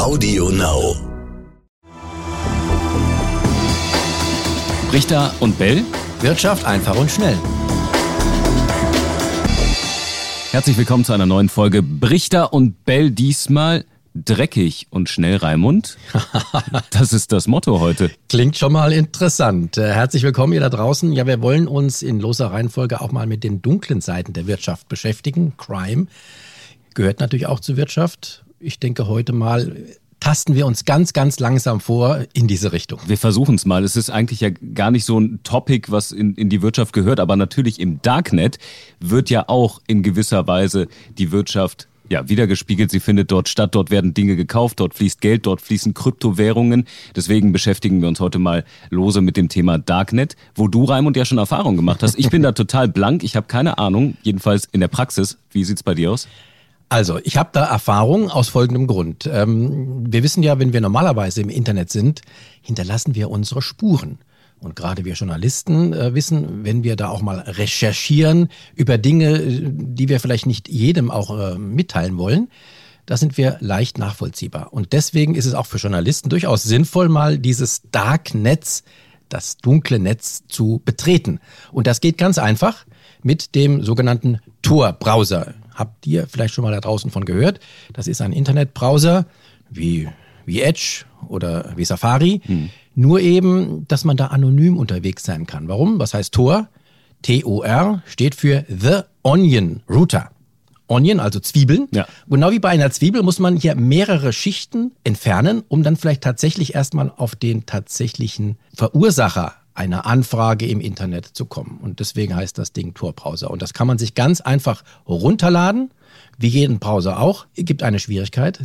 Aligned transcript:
Audio 0.00 0.48
Now. 0.48 0.96
Richter 4.94 5.34
und 5.40 5.58
Bell. 5.58 5.84
Wirtschaft 6.22 6.64
einfach 6.64 6.96
und 6.96 7.10
schnell. 7.10 7.36
Herzlich 10.52 10.78
willkommen 10.78 11.04
zu 11.04 11.12
einer 11.12 11.26
neuen 11.26 11.50
Folge 11.50 11.82
Brichter 11.82 12.54
und 12.54 12.86
Bell. 12.86 13.10
Diesmal 13.10 13.84
dreckig 14.14 14.86
und 14.88 15.10
schnell, 15.10 15.36
Raimund. 15.36 15.98
Das 16.92 17.12
ist 17.12 17.30
das 17.30 17.46
Motto 17.46 17.78
heute. 17.80 18.10
Klingt 18.30 18.56
schon 18.56 18.72
mal 18.72 18.94
interessant. 18.94 19.76
Äh, 19.76 19.92
Herzlich 19.92 20.22
willkommen 20.22 20.54
ihr 20.54 20.60
da 20.60 20.70
draußen. 20.70 21.12
Ja, 21.12 21.26
wir 21.26 21.42
wollen 21.42 21.68
uns 21.68 22.00
in 22.00 22.20
loser 22.20 22.52
Reihenfolge 22.52 23.02
auch 23.02 23.12
mal 23.12 23.26
mit 23.26 23.44
den 23.44 23.60
dunklen 23.60 24.00
Seiten 24.00 24.32
der 24.32 24.46
Wirtschaft 24.46 24.88
beschäftigen. 24.88 25.58
Crime 25.58 26.06
gehört 26.94 27.20
natürlich 27.20 27.46
auch 27.46 27.60
zur 27.60 27.76
Wirtschaft. 27.76 28.46
Ich 28.62 28.78
denke, 28.78 29.08
heute 29.08 29.32
mal 29.32 29.74
tasten 30.20 30.54
wir 30.54 30.66
uns 30.66 30.84
ganz, 30.84 31.14
ganz 31.14 31.40
langsam 31.40 31.80
vor 31.80 32.26
in 32.34 32.46
diese 32.46 32.72
Richtung. 32.72 33.00
Wir 33.06 33.16
versuchen 33.16 33.54
es 33.54 33.64
mal. 33.64 33.84
Es 33.84 33.96
ist 33.96 34.10
eigentlich 34.10 34.40
ja 34.40 34.50
gar 34.50 34.90
nicht 34.90 35.06
so 35.06 35.18
ein 35.18 35.40
Topic, 35.42 35.90
was 35.90 36.12
in, 36.12 36.34
in 36.34 36.50
die 36.50 36.60
Wirtschaft 36.60 36.92
gehört, 36.92 37.20
aber 37.20 37.36
natürlich 37.36 37.80
im 37.80 38.02
Darknet 38.02 38.58
wird 39.00 39.30
ja 39.30 39.48
auch 39.48 39.80
in 39.86 40.02
gewisser 40.02 40.46
Weise 40.46 40.88
die 41.16 41.32
Wirtschaft 41.32 41.88
ja, 42.10 42.28
wiedergespiegelt. 42.28 42.90
Sie 42.90 43.00
findet 43.00 43.30
dort 43.30 43.48
statt, 43.48 43.74
dort 43.74 43.90
werden 43.90 44.12
Dinge 44.12 44.36
gekauft, 44.36 44.80
dort 44.80 44.92
fließt 44.92 45.22
Geld, 45.22 45.46
dort 45.46 45.62
fließen 45.62 45.94
Kryptowährungen. 45.94 46.84
Deswegen 47.16 47.52
beschäftigen 47.52 48.02
wir 48.02 48.08
uns 48.08 48.20
heute 48.20 48.38
mal 48.38 48.64
lose 48.90 49.22
mit 49.22 49.38
dem 49.38 49.48
Thema 49.48 49.78
Darknet, 49.78 50.36
wo 50.54 50.68
du, 50.68 50.84
Raimund, 50.84 51.16
ja 51.16 51.24
schon 51.24 51.38
Erfahrung 51.38 51.76
gemacht 51.76 52.02
hast. 52.02 52.18
Ich 52.18 52.28
bin 52.28 52.42
da 52.42 52.52
total 52.52 52.88
blank, 52.88 53.24
ich 53.24 53.36
habe 53.36 53.46
keine 53.46 53.78
Ahnung, 53.78 54.18
jedenfalls 54.22 54.68
in 54.70 54.80
der 54.80 54.88
Praxis. 54.88 55.38
Wie 55.50 55.64
sieht's 55.64 55.82
bei 55.82 55.94
dir 55.94 56.10
aus? 56.10 56.28
Also, 56.90 57.20
ich 57.22 57.36
habe 57.36 57.50
da 57.52 57.64
Erfahrung 57.66 58.30
aus 58.30 58.48
folgendem 58.48 58.88
Grund. 58.88 59.30
Ähm, 59.32 60.12
wir 60.12 60.24
wissen 60.24 60.42
ja, 60.42 60.58
wenn 60.58 60.72
wir 60.72 60.80
normalerweise 60.80 61.40
im 61.40 61.48
Internet 61.48 61.88
sind, 61.90 62.22
hinterlassen 62.62 63.14
wir 63.14 63.30
unsere 63.30 63.62
Spuren. 63.62 64.18
Und 64.58 64.74
gerade 64.74 65.04
wir 65.04 65.14
Journalisten 65.14 65.92
äh, 65.92 66.14
wissen, 66.14 66.64
wenn 66.64 66.82
wir 66.82 66.96
da 66.96 67.08
auch 67.08 67.22
mal 67.22 67.38
recherchieren 67.38 68.48
über 68.74 68.98
Dinge, 68.98 69.40
äh, 69.40 69.70
die 69.72 70.08
wir 70.08 70.18
vielleicht 70.18 70.46
nicht 70.46 70.68
jedem 70.68 71.12
auch 71.12 71.38
äh, 71.38 71.58
mitteilen 71.58 72.18
wollen, 72.18 72.48
da 73.06 73.16
sind 73.16 73.38
wir 73.38 73.58
leicht 73.60 73.96
nachvollziehbar. 73.98 74.72
Und 74.72 74.92
deswegen 74.92 75.36
ist 75.36 75.46
es 75.46 75.54
auch 75.54 75.66
für 75.66 75.78
Journalisten 75.78 76.28
durchaus 76.28 76.64
sinnvoll, 76.64 77.08
mal 77.08 77.38
dieses 77.38 77.82
Darknetz, 77.92 78.82
das 79.28 79.58
dunkle 79.58 80.00
Netz 80.00 80.42
zu 80.48 80.82
betreten. 80.84 81.38
Und 81.70 81.86
das 81.86 82.00
geht 82.00 82.18
ganz 82.18 82.38
einfach 82.38 82.84
mit 83.22 83.54
dem 83.54 83.84
sogenannten 83.84 84.40
Tor-Browser. 84.62 85.54
Habt 85.80 86.06
ihr 86.06 86.26
vielleicht 86.28 86.52
schon 86.52 86.62
mal 86.62 86.72
da 86.72 86.80
draußen 86.80 87.10
von 87.10 87.24
gehört? 87.24 87.58
Das 87.94 88.06
ist 88.06 88.20
ein 88.20 88.34
Internetbrowser 88.34 89.24
wie, 89.70 90.10
wie 90.44 90.60
Edge 90.60 91.06
oder 91.26 91.72
wie 91.74 91.86
Safari. 91.86 92.42
Nur 92.94 93.20
eben, 93.20 93.88
dass 93.88 94.04
man 94.04 94.18
da 94.18 94.26
anonym 94.26 94.76
unterwegs 94.76 95.24
sein 95.24 95.46
kann. 95.46 95.68
Warum? 95.68 95.98
Was 95.98 96.12
heißt 96.12 96.34
Tor? 96.34 96.68
T-O-R 97.22 98.02
steht 98.04 98.34
für 98.34 98.66
The 98.68 99.04
Onion 99.22 99.82
Router. 99.88 100.30
Onion, 100.86 101.18
also 101.18 101.40
Zwiebeln. 101.40 101.88
Ja. 101.92 102.06
Genau 102.28 102.50
wie 102.50 102.58
bei 102.58 102.68
einer 102.68 102.90
Zwiebel 102.90 103.22
muss 103.22 103.38
man 103.38 103.56
hier 103.56 103.74
mehrere 103.74 104.34
Schichten 104.34 104.92
entfernen, 105.02 105.62
um 105.68 105.82
dann 105.82 105.96
vielleicht 105.96 106.22
tatsächlich 106.22 106.74
erstmal 106.74 107.10
auf 107.16 107.36
den 107.36 107.64
tatsächlichen 107.64 108.58
Verursacher 108.74 109.54
einer 109.80 110.04
Anfrage 110.04 110.66
im 110.66 110.80
Internet 110.80 111.24
zu 111.24 111.46
kommen. 111.46 111.78
Und 111.82 112.00
deswegen 112.00 112.36
heißt 112.36 112.58
das 112.58 112.72
Ding 112.72 112.92
Tor-Browser. 112.92 113.50
Und 113.50 113.62
das 113.62 113.72
kann 113.72 113.86
man 113.86 113.96
sich 113.96 114.14
ganz 114.14 114.42
einfach 114.42 114.84
runterladen, 115.08 115.90
wie 116.38 116.48
jeden 116.48 116.78
Browser 116.78 117.18
auch. 117.18 117.46
Gibt 117.54 117.82
eine 117.82 117.98
Schwierigkeit. 117.98 118.60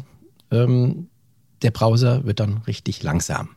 Ähm, 0.51 1.07
der 1.61 1.71
Browser 1.71 2.25
wird 2.25 2.41
dann 2.41 2.57
richtig 2.67 3.01
langsam. 3.01 3.49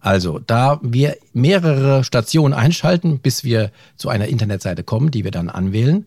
Also, 0.00 0.40
da 0.40 0.80
wir 0.82 1.16
mehrere 1.32 2.02
Stationen 2.02 2.52
einschalten, 2.52 3.20
bis 3.20 3.44
wir 3.44 3.70
zu 3.96 4.08
einer 4.08 4.26
Internetseite 4.26 4.82
kommen, 4.82 5.12
die 5.12 5.22
wir 5.22 5.30
dann 5.30 5.50
anwählen, 5.50 6.06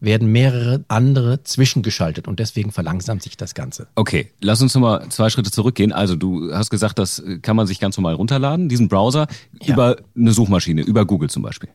werden 0.00 0.30
mehrere 0.30 0.84
andere 0.88 1.42
zwischengeschaltet 1.42 2.28
und 2.28 2.38
deswegen 2.38 2.70
verlangsamt 2.70 3.22
sich 3.22 3.36
das 3.36 3.54
Ganze. 3.54 3.88
Okay, 3.94 4.30
lass 4.40 4.62
uns 4.62 4.74
nochmal 4.74 5.08
zwei 5.08 5.28
Schritte 5.30 5.50
zurückgehen. 5.50 5.92
Also 5.92 6.16
du 6.16 6.52
hast 6.52 6.70
gesagt, 6.70 6.98
das 6.98 7.22
kann 7.42 7.56
man 7.56 7.66
sich 7.66 7.80
ganz 7.80 7.96
normal 7.96 8.14
runterladen, 8.14 8.68
diesen 8.68 8.88
Browser, 8.88 9.26
Ja. 9.62 9.74
über 9.74 9.96
eine 10.16 10.32
Suchmaschine, 10.32 10.82
über 10.82 11.04
Google 11.04 11.30
zum 11.30 11.42
Beispiel. 11.42 11.68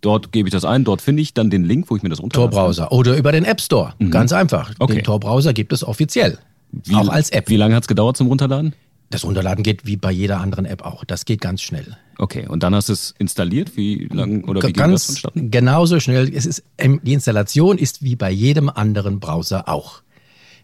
Dort 0.00 0.30
gebe 0.30 0.48
ich 0.48 0.52
das 0.52 0.64
ein, 0.64 0.84
dort 0.84 1.02
finde 1.02 1.22
ich 1.22 1.34
dann 1.34 1.50
den 1.50 1.64
Link, 1.64 1.90
wo 1.90 1.96
ich 1.96 2.02
mir 2.02 2.08
das 2.08 2.20
runterladen 2.22 2.52
Tor-Browser 2.52 2.92
oder 2.92 3.16
über 3.16 3.32
den 3.32 3.44
App 3.44 3.60
Store. 3.60 3.94
Ganz 4.10 4.32
einfach. 4.32 4.70
Mhm. 4.70 4.76
Okay. 4.78 4.94
Den 4.94 5.04
Tor-Browser 5.04 5.52
gibt 5.52 5.72
es 5.72 5.82
offiziell. 5.82 6.38
Wie, 6.70 6.94
auch 6.94 7.08
als 7.08 7.30
App. 7.30 7.48
Wie 7.48 7.56
lange 7.56 7.74
hat 7.74 7.84
es 7.84 7.88
gedauert 7.88 8.16
zum 8.16 8.26
Runterladen? 8.28 8.74
Das 9.10 9.24
Runterladen 9.24 9.64
geht 9.64 9.86
wie 9.86 9.96
bei 9.96 10.10
jeder 10.10 10.40
anderen 10.40 10.66
App 10.66 10.82
auch. 10.82 11.04
Das 11.04 11.24
geht 11.24 11.40
ganz 11.40 11.62
schnell. 11.62 11.96
Okay, 12.18 12.46
und 12.46 12.62
dann 12.62 12.74
hast 12.74 12.88
du 12.88 12.92
es 12.92 13.14
installiert? 13.18 13.76
Wie 13.76 14.06
lang 14.12 14.44
oder 14.44 14.62
wie 14.62 14.66
ging 14.66 14.74
das 14.74 14.82
ganz 14.82 15.06
vonstatten? 15.06 15.50
genauso 15.50 16.00
schnell. 16.00 16.32
Es 16.34 16.44
ist, 16.44 16.62
ähm, 16.76 17.00
die 17.02 17.14
Installation 17.14 17.78
ist 17.78 18.02
wie 18.02 18.16
bei 18.16 18.30
jedem 18.30 18.68
anderen 18.68 19.18
Browser 19.20 19.68
auch. 19.68 20.02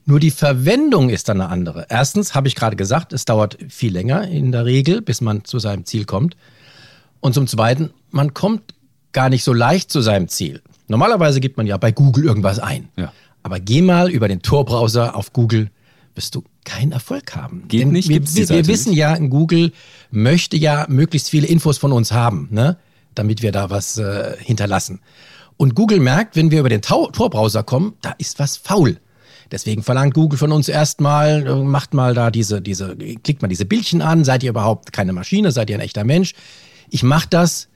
Nur 0.04 0.20
die 0.20 0.30
Verwendung 0.30 1.08
ist 1.08 1.28
dann 1.28 1.40
eine 1.40 1.50
andere. 1.50 1.86
Erstens 1.88 2.34
habe 2.34 2.48
ich 2.48 2.54
gerade 2.54 2.76
gesagt, 2.76 3.14
es 3.14 3.24
dauert 3.24 3.56
viel 3.68 3.92
länger 3.92 4.28
in 4.28 4.52
der 4.52 4.66
Regel, 4.66 5.00
bis 5.00 5.22
man 5.22 5.44
zu 5.44 5.58
seinem 5.58 5.86
Ziel 5.86 6.04
kommt. 6.04 6.36
Und 7.20 7.32
zum 7.32 7.46
Zweiten, 7.46 7.90
man 8.10 8.34
kommt 8.34 8.74
gar 9.12 9.30
nicht 9.30 9.44
so 9.44 9.54
leicht 9.54 9.90
zu 9.90 10.02
seinem 10.02 10.28
Ziel. 10.28 10.60
Normalerweise 10.88 11.40
gibt 11.40 11.56
man 11.56 11.66
ja 11.66 11.78
bei 11.78 11.92
Google 11.92 12.26
irgendwas 12.26 12.58
ein. 12.58 12.88
Ja. 12.96 13.12
Aber 13.42 13.60
geh 13.60 13.80
mal 13.80 14.10
über 14.10 14.28
den 14.28 14.42
Tor-Browser 14.42 15.16
auf 15.16 15.32
Google, 15.32 15.70
wirst 16.14 16.34
du 16.34 16.44
keinen 16.64 16.92
Erfolg 16.92 17.34
haben. 17.34 17.64
Geht 17.68 17.82
Denn 17.82 17.90
nicht? 17.90 18.08
Wir, 18.08 18.22
wir, 18.22 18.48
wir 18.48 18.66
wissen 18.66 18.92
ja, 18.92 19.16
Google 19.18 19.72
möchte 20.10 20.56
ja 20.56 20.86
möglichst 20.88 21.30
viele 21.30 21.46
Infos 21.46 21.78
von 21.78 21.92
uns 21.92 22.12
haben, 22.12 22.48
ne? 22.50 22.76
damit 23.14 23.42
wir 23.42 23.52
da 23.52 23.70
was 23.70 23.98
äh, 23.98 24.36
hinterlassen. 24.38 25.00
Und 25.56 25.74
Google 25.74 26.00
merkt, 26.00 26.36
wenn 26.36 26.50
wir 26.50 26.60
über 26.60 26.68
den 26.68 26.82
Tor-Browser 26.82 27.62
kommen, 27.62 27.94
da 28.02 28.14
ist 28.18 28.38
was 28.38 28.56
faul. 28.56 28.98
Deswegen 29.50 29.82
verlangt 29.82 30.14
Google 30.14 30.38
von 30.38 30.52
uns 30.52 30.68
erstmal, 30.68 31.46
äh, 31.46 31.54
macht 31.54 31.94
mal 31.94 32.14
da 32.14 32.30
diese, 32.30 32.60
diese, 32.60 32.96
klickt 32.96 33.42
mal 33.42 33.48
diese 33.48 33.64
Bildchen 33.64 34.02
an, 34.02 34.24
seid 34.24 34.42
ihr 34.42 34.50
überhaupt 34.50 34.92
keine 34.92 35.12
Maschine, 35.12 35.52
seid 35.52 35.70
ihr 35.70 35.76
ein 35.76 35.80
echter 35.80 36.04
Mensch? 36.04 36.34
Ich 36.90 37.02
mache 37.02 37.28
das, 37.28 37.68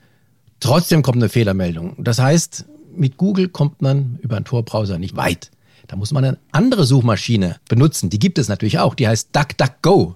trotzdem 0.61 1.03
kommt 1.03 1.19
eine 1.19 1.29
Fehlermeldung. 1.29 1.95
Das 1.99 2.19
heißt, 2.19 2.65
mit 2.95 3.17
Google 3.17 3.49
kommt 3.49 3.83
man 3.83 4.19
über 4.23 4.37
einen 4.37 4.45
Tor-Browser 4.45 4.99
nicht 4.99 5.17
weit. 5.17 5.51
Da 5.89 5.97
muss 5.97 6.13
man 6.13 6.25
eine 6.25 6.39
andere 6.53 6.85
Suchmaschine 6.85 7.57
benutzen. 7.69 8.11
Die 8.11 8.19
gibt 8.19 8.39
es 8.39 8.49
natürlich 8.49 8.79
auch. 8.79 8.95
Die 8.95 9.09
heißt 9.09 9.31
DuckDuckGo. 9.33 10.15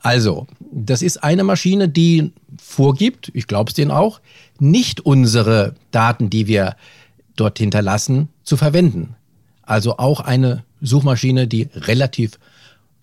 Also, 0.00 0.46
das 0.72 1.02
ist 1.02 1.22
eine 1.22 1.44
Maschine, 1.44 1.88
die 1.88 2.32
vorgibt, 2.60 3.30
ich 3.34 3.46
glaube 3.46 3.68
es 3.68 3.74
denen 3.74 3.90
auch, 3.90 4.20
nicht 4.58 5.00
unsere 5.00 5.74
Daten, 5.90 6.30
die 6.30 6.46
wir 6.46 6.76
dort 7.36 7.58
hinterlassen, 7.58 8.28
zu 8.44 8.56
verwenden. 8.56 9.14
Also 9.62 9.98
auch 9.98 10.20
eine 10.20 10.64
Suchmaschine, 10.80 11.46
die 11.46 11.68
relativ 11.74 12.38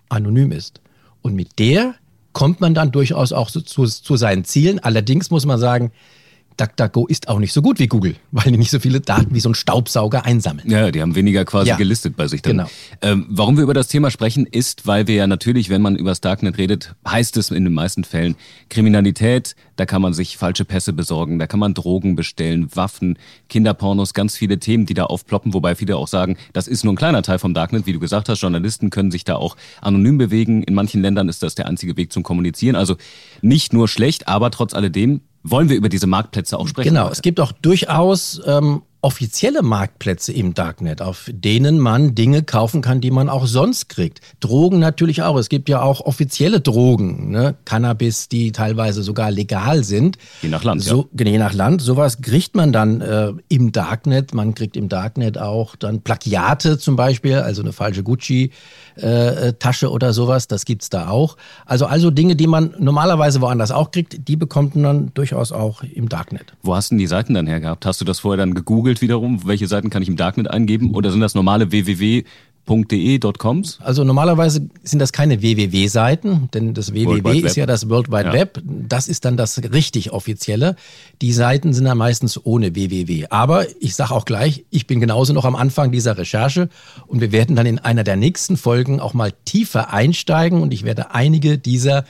anonym 0.08 0.52
ist. 0.52 0.80
Und 1.22 1.34
mit 1.34 1.58
der 1.58 1.94
kommt 2.32 2.60
man 2.60 2.74
dann 2.74 2.90
durchaus 2.90 3.32
auch 3.32 3.48
so 3.48 3.60
zu, 3.60 3.86
zu 3.86 4.16
seinen 4.16 4.44
Zielen. 4.44 4.80
Allerdings 4.80 5.30
muss 5.30 5.46
man 5.46 5.58
sagen, 5.58 5.92
DuckDuckGo 6.56 7.06
ist 7.06 7.28
auch 7.28 7.38
nicht 7.38 7.52
so 7.52 7.62
gut 7.62 7.78
wie 7.78 7.86
Google, 7.86 8.16
weil 8.32 8.50
die 8.52 8.58
nicht 8.58 8.70
so 8.70 8.78
viele 8.80 9.00
Daten 9.00 9.34
wie 9.34 9.40
so 9.40 9.48
ein 9.50 9.54
Staubsauger 9.54 10.24
einsammeln. 10.24 10.68
Ja, 10.70 10.90
die 10.90 11.00
haben 11.02 11.14
weniger 11.14 11.44
quasi 11.44 11.68
Ja. 11.70 11.76
gelistet 11.76 12.16
bei 12.16 12.28
sich 12.28 12.42
dann. 12.42 12.58
Genau. 12.58 12.70
Ähm, 13.02 13.26
warum 13.28 13.56
wir 13.56 13.62
über 13.64 13.74
das 13.74 13.88
Thema 13.88 14.10
sprechen, 14.10 14.46
ist, 14.46 14.86
weil 14.86 15.06
wir 15.06 15.14
ja 15.16 15.26
natürlich, 15.26 15.68
wenn 15.68 15.82
man 15.82 15.96
über 15.96 16.10
das 16.10 16.20
Darknet 16.20 16.58
redet, 16.58 16.94
heißt 17.06 17.36
es 17.36 17.50
in 17.50 17.64
den 17.64 17.74
meisten 17.74 18.04
Fällen 18.04 18.36
Kriminalität, 18.68 19.56
da 19.76 19.86
kann 19.86 20.02
man 20.02 20.12
sich 20.14 20.36
falsche 20.36 20.64
Pässe 20.64 20.92
besorgen, 20.92 21.38
da 21.38 21.46
kann 21.46 21.60
man 21.60 21.74
Drogen 21.74 22.14
bestellen, 22.14 22.68
Waffen, 22.74 23.18
Kinderpornos, 23.48 24.14
ganz 24.14 24.36
viele 24.36 24.58
Themen, 24.58 24.86
die 24.86 24.94
da 24.94 25.04
aufploppen, 25.04 25.54
wobei 25.54 25.74
viele 25.74 25.96
auch 25.96 26.08
sagen, 26.08 26.36
das 26.52 26.68
ist 26.68 26.84
nur 26.84 26.92
ein 26.92 26.96
kleiner 26.96 27.22
Teil 27.22 27.38
vom 27.38 27.54
Darknet, 27.54 27.86
wie 27.86 27.92
du 27.92 27.98
gesagt 28.00 28.28
hast, 28.28 28.40
Journalisten 28.42 28.90
können 28.90 29.10
sich 29.10 29.24
da 29.24 29.36
auch 29.36 29.56
anonym 29.80 30.18
bewegen. 30.18 30.62
In 30.62 30.74
manchen 30.74 31.02
Ländern 31.02 31.28
ist 31.28 31.42
das 31.42 31.54
der 31.54 31.66
einzige 31.66 31.96
Weg 31.96 32.12
zum 32.12 32.22
Kommunizieren. 32.22 32.76
Also 32.76 32.96
nicht 33.42 33.72
nur 33.72 33.88
schlecht, 33.88 34.28
aber 34.28 34.50
trotz 34.50 34.74
alledem 34.74 35.20
wollen 35.50 35.68
wir 35.68 35.76
über 35.76 35.88
diese 35.88 36.06
Marktplätze 36.06 36.58
auch 36.58 36.68
sprechen. 36.68 36.90
Genau, 36.90 37.08
es 37.08 37.22
gibt 37.22 37.40
auch 37.40 37.52
durchaus 37.52 38.40
ähm, 38.46 38.82
offizielle 39.00 39.62
Marktplätze 39.62 40.32
im 40.32 40.54
Darknet, 40.54 41.00
auf 41.02 41.30
denen 41.32 41.78
man 41.78 42.14
Dinge 42.14 42.42
kaufen 42.42 42.82
kann, 42.82 43.00
die 43.00 43.10
man 43.10 43.28
auch 43.28 43.46
sonst 43.46 43.88
kriegt. 43.88 44.20
Drogen 44.40 44.78
natürlich 44.78 45.22
auch. 45.22 45.36
Es 45.36 45.48
gibt 45.48 45.68
ja 45.68 45.82
auch 45.82 46.00
offizielle 46.00 46.60
Drogen, 46.60 47.30
ne? 47.30 47.54
Cannabis, 47.64 48.28
die 48.28 48.52
teilweise 48.52 49.02
sogar 49.02 49.30
legal 49.30 49.84
sind. 49.84 50.18
Je 50.42 50.48
nach 50.48 50.64
Land, 50.64 50.82
so, 50.82 51.08
Je 51.16 51.38
nach 51.38 51.52
Land. 51.52 51.82
Sowas 51.82 52.20
kriegt 52.20 52.56
man 52.56 52.72
dann 52.72 53.00
äh, 53.00 53.32
im 53.48 53.70
Darknet. 53.70 54.34
Man 54.34 54.54
kriegt 54.54 54.76
im 54.76 54.88
Darknet 54.88 55.38
auch 55.38 55.76
dann 55.76 56.00
Plagiate 56.00 56.78
zum 56.78 56.96
Beispiel, 56.96 57.36
also 57.36 57.62
eine 57.62 57.72
falsche 57.72 58.02
Gucci-Tasche 58.02 59.90
oder 59.90 60.12
sowas. 60.12 60.48
Das 60.48 60.64
gibt's 60.64 60.90
da 60.90 61.08
auch. 61.08 61.36
Also 61.64 61.86
also 61.86 62.10
Dinge, 62.10 62.34
die 62.34 62.46
man 62.46 62.74
normalerweise 62.78 63.40
woanders 63.40 63.70
auch 63.70 63.90
kriegt, 63.90 64.26
die 64.28 64.36
bekommt 64.36 64.74
man 64.74 64.82
dann 64.82 65.10
durchaus 65.14 65.52
auch 65.52 65.82
im 65.82 66.08
Darknet. 66.08 66.54
Wo 66.62 66.74
hast 66.74 66.90
du 66.90 66.94
denn 66.94 66.98
die 66.98 67.06
Seiten 67.06 67.34
dann 67.34 67.46
her 67.46 67.60
gehabt? 67.60 67.86
Hast 67.86 68.00
du 68.00 68.04
das 68.04 68.20
vorher 68.20 68.38
dann 68.38 68.54
gegoogelt 68.54 68.85
wiederum? 68.86 69.46
Welche 69.46 69.66
Seiten 69.66 69.90
kann 69.90 70.02
ich 70.02 70.08
im 70.08 70.16
Darknet 70.16 70.50
eingeben? 70.50 70.94
Oder 70.94 71.10
sind 71.10 71.20
das 71.20 71.34
normale 71.34 71.70
www 71.70 72.24
.de, 72.66 73.18
.coms? 73.18 73.78
Also 73.82 74.02
normalerweise 74.04 74.68
sind 74.82 74.98
das 74.98 75.12
keine 75.12 75.40
www-Seiten, 75.40 76.48
denn 76.52 76.74
das 76.74 76.92
www 76.92 77.38
ist 77.38 77.56
ja 77.56 77.66
das 77.66 77.88
World 77.88 78.10
Wide 78.10 78.24
ja. 78.24 78.32
Web. 78.32 78.60
Das 78.64 79.08
ist 79.08 79.24
dann 79.24 79.36
das 79.36 79.62
richtig 79.72 80.12
offizielle. 80.12 80.76
Die 81.22 81.32
Seiten 81.32 81.72
sind 81.72 81.84
dann 81.84 81.98
meistens 81.98 82.44
ohne 82.44 82.74
www. 82.74 83.26
Aber 83.30 83.66
ich 83.80 83.94
sage 83.94 84.12
auch 84.12 84.24
gleich, 84.24 84.64
ich 84.70 84.86
bin 84.86 85.00
genauso 85.00 85.32
noch 85.32 85.44
am 85.44 85.54
Anfang 85.54 85.92
dieser 85.92 86.18
Recherche 86.18 86.68
und 87.06 87.20
wir 87.20 87.32
werden 87.32 87.54
dann 87.54 87.66
in 87.66 87.78
einer 87.78 88.04
der 88.04 88.16
nächsten 88.16 88.56
Folgen 88.56 89.00
auch 89.00 89.14
mal 89.14 89.32
tiefer 89.44 89.92
einsteigen 89.92 90.60
und 90.60 90.72
ich 90.72 90.82
werde 90.82 91.12
einige 91.14 91.58
dieser 91.58 92.04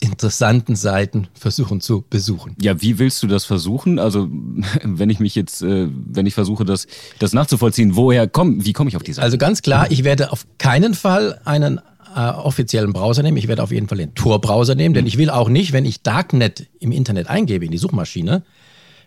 interessanten 0.00 0.76
Seiten 0.76 1.28
versuchen 1.34 1.80
zu 1.80 2.04
besuchen. 2.08 2.54
Ja, 2.60 2.80
wie 2.80 2.98
willst 2.98 3.22
du 3.22 3.26
das 3.26 3.44
versuchen? 3.44 3.98
Also, 3.98 4.28
wenn 4.82 5.10
ich 5.10 5.20
mich 5.20 5.34
jetzt, 5.34 5.62
äh, 5.62 5.88
wenn 5.90 6.26
ich 6.26 6.34
versuche, 6.34 6.64
das, 6.64 6.86
das 7.18 7.32
nachzuvollziehen, 7.32 7.96
woher 7.96 8.28
komm, 8.28 8.64
wie 8.64 8.72
komme 8.72 8.88
ich 8.88 8.96
auf 8.96 9.02
die 9.02 9.12
Seite? 9.12 9.24
Also 9.24 9.38
ganz 9.38 9.62
klar, 9.62 9.90
ich 9.90 10.04
werde 10.04 10.32
auf 10.32 10.46
keinen 10.58 10.94
Fall 10.94 11.40
einen 11.44 11.80
äh, 12.14 12.20
offiziellen 12.30 12.92
Browser 12.92 13.22
nehmen. 13.22 13.36
Ich 13.36 13.48
werde 13.48 13.62
auf 13.62 13.72
jeden 13.72 13.88
Fall 13.88 13.98
den 13.98 14.14
Tor-Browser 14.14 14.74
nehmen, 14.74 14.94
denn 14.94 15.06
ich 15.06 15.18
will 15.18 15.30
auch 15.30 15.48
nicht, 15.48 15.72
wenn 15.72 15.84
ich 15.84 16.02
Darknet 16.02 16.68
im 16.78 16.92
Internet 16.92 17.28
eingebe, 17.28 17.64
in 17.64 17.70
die 17.70 17.78
Suchmaschine, 17.78 18.42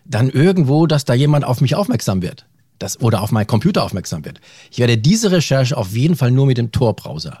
dann 0.04 0.28
irgendwo, 0.30 0.86
dass 0.86 1.04
da 1.04 1.14
jemand 1.14 1.44
auf 1.44 1.60
mich 1.60 1.74
aufmerksam 1.74 2.22
wird 2.22 2.46
das, 2.82 3.00
oder 3.00 3.22
auf 3.22 3.32
meinen 3.32 3.46
Computer 3.46 3.82
aufmerksam 3.84 4.24
wird. 4.24 4.40
Ich 4.70 4.78
werde 4.78 4.98
diese 4.98 5.30
Recherche 5.30 5.76
auf 5.76 5.92
jeden 5.92 6.16
Fall 6.16 6.30
nur 6.30 6.46
mit 6.46 6.58
dem 6.58 6.72
Tor-Browser. 6.72 7.38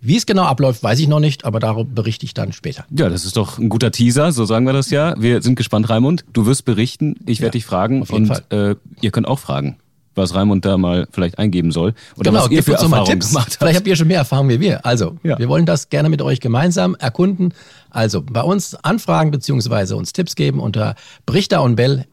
Wie 0.00 0.16
es 0.16 0.26
genau 0.26 0.44
abläuft, 0.44 0.82
weiß 0.82 0.98
ich 1.00 1.08
noch 1.08 1.20
nicht, 1.20 1.44
aber 1.44 1.60
darüber 1.60 1.84
berichte 1.84 2.26
ich 2.26 2.34
dann 2.34 2.52
später. 2.52 2.84
Ja, 2.90 3.08
das 3.08 3.24
ist 3.24 3.36
doch 3.36 3.58
ein 3.58 3.68
guter 3.68 3.90
Teaser, 3.90 4.32
so 4.32 4.44
sagen 4.44 4.66
wir 4.66 4.72
das 4.72 4.90
ja. 4.90 5.14
Wir 5.18 5.42
sind 5.42 5.56
gespannt, 5.56 5.88
Raimund. 5.88 6.24
Du 6.32 6.46
wirst 6.46 6.64
berichten, 6.64 7.16
ich 7.26 7.40
werde 7.40 7.56
ja, 7.56 7.60
dich 7.60 7.64
fragen 7.64 8.02
und 8.02 8.30
äh, 8.50 8.76
ihr 9.00 9.10
könnt 9.10 9.26
auch 9.26 9.38
fragen 9.38 9.76
was 10.16 10.34
Raimund 10.34 10.64
da 10.64 10.76
mal 10.78 11.08
vielleicht 11.10 11.38
eingeben 11.38 11.72
soll. 11.72 11.94
Oder 12.16 12.30
genau, 12.30 12.44
was 12.44 12.50
ihr 12.50 12.62
für 12.62 12.74
Erfahrungen 12.74 13.18
gemacht 13.18 13.34
habt. 13.34 13.54
Vielleicht 13.54 13.76
habt 13.76 13.86
ihr 13.86 13.96
schon 13.96 14.06
mehr 14.06 14.18
Erfahrung 14.18 14.48
wie 14.48 14.60
wir. 14.60 14.84
Also, 14.86 15.16
ja. 15.22 15.38
wir 15.38 15.48
wollen 15.48 15.66
das 15.66 15.88
gerne 15.88 16.08
mit 16.08 16.22
euch 16.22 16.40
gemeinsam 16.40 16.94
erkunden. 16.94 17.52
Also, 17.90 18.22
bei 18.22 18.42
uns 18.42 18.74
anfragen 18.76 19.30
bzw. 19.30 19.94
uns 19.94 20.12
Tipps 20.12 20.36
geben 20.36 20.60
unter 20.60 20.94
brichterundbell@ 21.26 22.04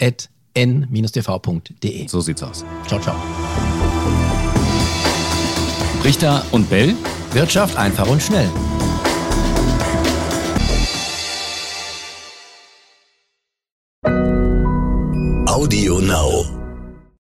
n-tv.de. 0.53 2.07
So 2.07 2.21
sieht's 2.21 2.43
aus. 2.43 2.65
Ciao, 2.87 2.99
ciao. 2.99 3.15
Richter 6.03 6.43
und 6.51 6.69
Bell. 6.69 6.95
Wirtschaft 7.33 7.77
einfach 7.77 8.07
und 8.07 8.21
schnell. 8.21 8.49
Audio 15.47 15.99
Now. 15.99 16.60